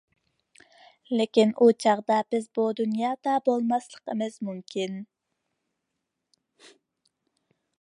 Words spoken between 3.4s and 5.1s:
بولماسلىقىمىز مۇمكىن!